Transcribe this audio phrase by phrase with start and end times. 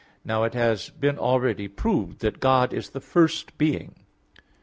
[0.25, 3.97] Now it has been already proved that God is the First Being.